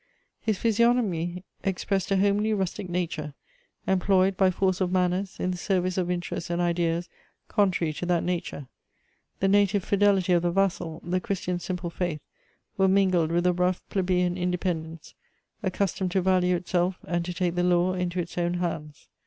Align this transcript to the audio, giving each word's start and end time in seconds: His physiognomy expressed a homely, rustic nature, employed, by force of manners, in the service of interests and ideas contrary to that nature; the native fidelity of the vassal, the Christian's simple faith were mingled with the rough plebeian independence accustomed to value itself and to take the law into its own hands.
His 0.39 0.57
physiognomy 0.57 1.43
expressed 1.63 2.09
a 2.09 2.17
homely, 2.17 2.53
rustic 2.55 2.89
nature, 2.89 3.35
employed, 3.85 4.35
by 4.35 4.49
force 4.49 4.81
of 4.81 4.91
manners, 4.91 5.39
in 5.39 5.51
the 5.51 5.57
service 5.59 5.95
of 5.95 6.09
interests 6.09 6.49
and 6.49 6.59
ideas 6.59 7.07
contrary 7.47 7.93
to 7.93 8.07
that 8.07 8.23
nature; 8.23 8.65
the 9.41 9.47
native 9.47 9.83
fidelity 9.83 10.33
of 10.33 10.41
the 10.41 10.49
vassal, 10.49 11.03
the 11.05 11.21
Christian's 11.21 11.63
simple 11.63 11.91
faith 11.91 12.23
were 12.79 12.87
mingled 12.87 13.31
with 13.31 13.43
the 13.43 13.53
rough 13.53 13.87
plebeian 13.89 14.39
independence 14.39 15.13
accustomed 15.61 16.09
to 16.13 16.21
value 16.23 16.55
itself 16.55 16.97
and 17.07 17.23
to 17.25 17.31
take 17.35 17.53
the 17.53 17.61
law 17.61 17.93
into 17.93 18.19
its 18.19 18.39
own 18.39 18.55
hands. 18.55 19.07